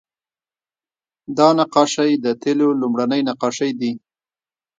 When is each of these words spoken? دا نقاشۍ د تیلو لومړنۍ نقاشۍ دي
دا 1.37 1.47
نقاشۍ 1.59 2.11
د 2.25 2.25
تیلو 2.41 2.67
لومړنۍ 2.81 3.21
نقاشۍ 3.29 3.71
دي 3.79 3.91